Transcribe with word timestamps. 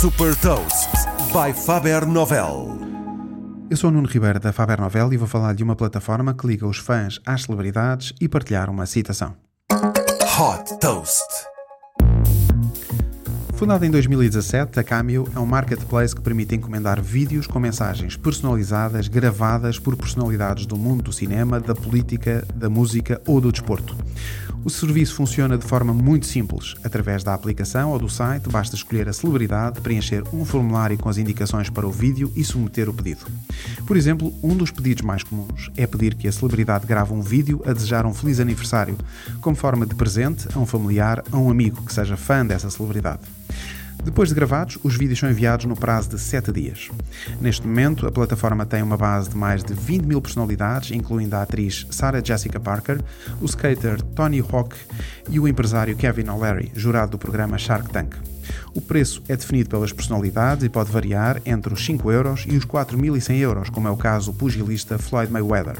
Super 0.00 0.34
Toast 0.36 0.88
by 1.30 1.52
Faber 1.52 2.06
Novel. 2.06 2.78
Eu 3.68 3.76
sou 3.76 3.90
o 3.90 3.92
Nuno 3.92 4.08
Ribeiro 4.08 4.40
da 4.40 4.50
Faber 4.50 4.80
Novel 4.80 5.12
e 5.12 5.18
vou 5.18 5.28
falar 5.28 5.54
de 5.54 5.62
uma 5.62 5.76
plataforma 5.76 6.32
que 6.32 6.46
liga 6.46 6.66
os 6.66 6.78
fãs 6.78 7.20
às 7.26 7.42
celebridades 7.42 8.14
e 8.18 8.26
partilhar 8.26 8.70
uma 8.70 8.86
citação. 8.86 9.36
Hot 9.70 10.78
Toast. 10.80 11.50
Fundada 13.56 13.86
em 13.86 13.90
2017, 13.90 14.80
a 14.80 14.82
Cameo 14.82 15.28
é 15.36 15.38
um 15.38 15.44
marketplace 15.44 16.16
que 16.16 16.22
permite 16.22 16.54
encomendar 16.54 17.02
vídeos 17.02 17.46
com 17.46 17.58
mensagens 17.58 18.16
personalizadas 18.16 19.06
gravadas 19.06 19.78
por 19.78 19.98
personalidades 19.98 20.64
do 20.64 20.78
mundo 20.78 21.02
do 21.02 21.12
cinema, 21.12 21.60
da 21.60 21.74
política, 21.74 22.42
da 22.54 22.70
música 22.70 23.20
ou 23.26 23.38
do 23.38 23.52
desporto. 23.52 23.94
O 24.62 24.68
serviço 24.68 25.14
funciona 25.14 25.56
de 25.56 25.64
forma 25.64 25.94
muito 25.94 26.26
simples. 26.26 26.74
Através 26.84 27.24
da 27.24 27.32
aplicação 27.32 27.90
ou 27.92 27.98
do 27.98 28.10
site, 28.10 28.48
basta 28.50 28.76
escolher 28.76 29.08
a 29.08 29.12
celebridade, 29.12 29.80
preencher 29.80 30.22
um 30.34 30.44
formulário 30.44 30.98
com 30.98 31.08
as 31.08 31.16
indicações 31.16 31.70
para 31.70 31.86
o 31.86 31.90
vídeo 31.90 32.30
e 32.36 32.44
submeter 32.44 32.86
o 32.88 32.92
pedido. 32.92 33.24
Por 33.86 33.96
exemplo, 33.96 34.34
um 34.42 34.54
dos 34.54 34.70
pedidos 34.70 35.02
mais 35.02 35.22
comuns 35.22 35.70
é 35.78 35.86
pedir 35.86 36.14
que 36.14 36.28
a 36.28 36.32
celebridade 36.32 36.86
grave 36.86 37.14
um 37.14 37.22
vídeo 37.22 37.62
a 37.64 37.72
desejar 37.72 38.04
um 38.04 38.12
feliz 38.12 38.38
aniversário, 38.38 38.98
como 39.40 39.56
forma 39.56 39.86
de 39.86 39.94
presente 39.94 40.46
a 40.54 40.58
um 40.58 40.66
familiar, 40.66 41.24
a 41.32 41.38
um 41.38 41.50
amigo 41.50 41.82
que 41.82 41.92
seja 41.92 42.16
fã 42.16 42.44
dessa 42.44 42.68
celebridade. 42.68 43.22
Depois 44.04 44.30
de 44.30 44.34
gravados, 44.34 44.78
os 44.82 44.96
vídeos 44.96 45.18
são 45.18 45.30
enviados 45.30 45.66
no 45.66 45.76
prazo 45.76 46.10
de 46.10 46.18
7 46.18 46.50
dias. 46.52 46.88
Neste 47.40 47.66
momento, 47.66 48.06
a 48.06 48.10
plataforma 48.10 48.64
tem 48.64 48.82
uma 48.82 48.96
base 48.96 49.28
de 49.28 49.36
mais 49.36 49.62
de 49.62 49.74
20 49.74 50.04
mil 50.04 50.20
personalidades, 50.20 50.90
incluindo 50.90 51.36
a 51.36 51.42
atriz 51.42 51.86
Sarah 51.90 52.22
Jessica 52.24 52.58
Parker, 52.58 53.00
o 53.40 53.44
skater 53.44 54.00
Tony 54.02 54.40
Hawk 54.40 54.74
e 55.28 55.38
o 55.38 55.46
empresário 55.46 55.96
Kevin 55.96 56.28
O'Leary, 56.28 56.72
jurado 56.74 57.12
do 57.12 57.18
programa 57.18 57.58
Shark 57.58 57.90
Tank. 57.90 58.16
O 58.74 58.80
preço 58.80 59.22
é 59.28 59.36
definido 59.36 59.68
pelas 59.68 59.92
personalidades 59.92 60.64
e 60.64 60.68
pode 60.68 60.90
variar 60.90 61.40
entre 61.44 61.72
os 61.72 61.84
5 61.84 62.10
euros 62.10 62.44
e 62.48 62.56
os 62.56 62.64
4.100 62.64 63.36
euros, 63.38 63.70
como 63.70 63.86
é 63.86 63.90
o 63.90 63.96
caso 63.96 64.32
do 64.32 64.38
pugilista 64.38 64.98
Floyd 64.98 65.30
Mayweather. 65.30 65.76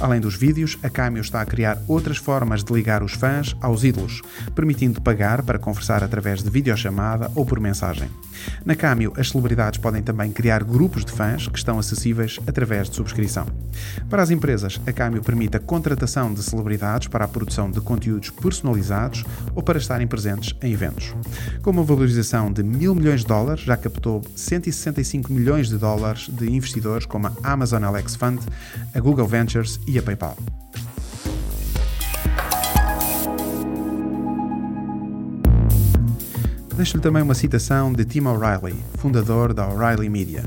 Além 0.00 0.20
dos 0.20 0.36
vídeos, 0.36 0.78
a 0.82 0.88
Cameo 0.88 1.20
está 1.20 1.40
a 1.40 1.46
criar 1.46 1.82
outras 1.88 2.16
formas 2.16 2.62
de 2.62 2.72
ligar 2.72 3.02
os 3.02 3.12
fãs 3.12 3.56
aos 3.60 3.82
ídolos, 3.82 4.22
permitindo 4.54 5.00
pagar 5.00 5.42
para 5.42 5.58
conversar 5.58 6.04
através 6.04 6.42
de 6.42 6.50
videochamada 6.50 7.30
ou 7.34 7.44
por 7.44 7.58
mensagem. 7.58 8.08
Na 8.64 8.76
Cameo, 8.76 9.12
as 9.16 9.30
celebridades 9.30 9.80
podem 9.80 10.02
também 10.02 10.30
criar 10.30 10.62
grupos 10.62 11.04
de 11.04 11.10
fãs 11.10 11.48
que 11.48 11.58
estão 11.58 11.78
acessíveis 11.78 12.38
através 12.46 12.88
de 12.88 12.94
subscrição. 12.94 13.46
Para 14.08 14.22
as 14.22 14.30
empresas, 14.30 14.80
a 14.86 14.92
Cameo 14.92 15.22
permite 15.22 15.56
a 15.56 15.60
contratação 15.60 16.32
de 16.32 16.42
celebridades 16.42 17.08
para 17.08 17.24
a 17.24 17.28
produção 17.28 17.70
de 17.70 17.80
conteúdos 17.80 18.30
personalizados 18.30 19.24
ou 19.54 19.62
para 19.62 19.78
estarem 19.78 20.06
presentes 20.06 20.54
em 20.62 20.72
eventos. 20.72 21.14
Com 21.62 21.70
uma 21.70 21.82
valorização 21.82 22.52
de 22.52 22.62
mil 22.62 22.94
milhões 22.94 23.22
de 23.22 23.26
dólares, 23.26 23.64
já 23.64 23.76
captou 23.76 24.22
165 24.36 25.32
milhões 25.32 25.68
de 25.68 25.76
dólares 25.76 26.28
de 26.28 26.50
investidores 26.50 27.06
como 27.06 27.26
a 27.26 27.32
Amazon 27.42 27.82
Alex 27.82 28.14
Fund, 28.14 28.40
a 28.94 29.00
Google 29.00 29.26
Ventures 29.26 29.80
e 29.88 29.98
a 29.98 30.02
PayPal. 30.02 30.36
Deixo-lhe 36.76 37.02
também 37.02 37.22
uma 37.22 37.34
citação 37.34 37.92
de 37.92 38.04
Tim 38.04 38.26
O'Reilly, 38.26 38.76
fundador 38.98 39.52
da 39.52 39.66
O'Reilly 39.66 40.08
Media. 40.08 40.44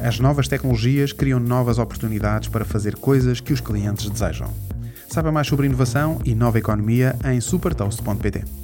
As 0.00 0.18
novas 0.18 0.48
tecnologias 0.48 1.12
criam 1.12 1.38
novas 1.38 1.78
oportunidades 1.78 2.48
para 2.48 2.64
fazer 2.64 2.96
coisas 2.96 3.38
que 3.38 3.52
os 3.52 3.60
clientes 3.60 4.10
desejam. 4.10 4.52
Saiba 5.08 5.30
mais 5.30 5.46
sobre 5.46 5.66
inovação 5.66 6.20
e 6.24 6.34
nova 6.34 6.58
economia 6.58 7.14
em 7.24 7.40
supertoast.pt. 7.40 8.63